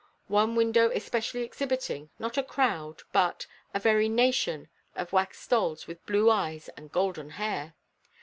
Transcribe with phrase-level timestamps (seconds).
[0.29, 6.03] One window especially exhibiting, not a crowd, but, a very nation of wax dolls with
[6.07, 7.75] blue eyes and golden hair!